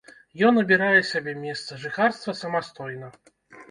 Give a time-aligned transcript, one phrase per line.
[0.47, 3.17] Ён абірае сябе месца жыхарства самастойна.